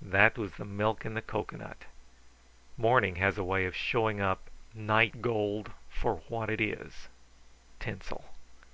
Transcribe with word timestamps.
That 0.00 0.38
was 0.38 0.52
the 0.52 0.64
milk 0.64 1.04
in 1.04 1.12
the 1.12 1.20
cocoanut. 1.20 1.84
Morning 2.78 3.16
has 3.16 3.36
a 3.36 3.44
way 3.44 3.66
of 3.66 3.76
showing 3.76 4.22
up 4.22 4.48
night 4.72 5.20
gold 5.20 5.70
for 5.90 6.22
what 6.30 6.48
it 6.48 6.62
is 6.62 7.08
tinsel. 7.78 8.24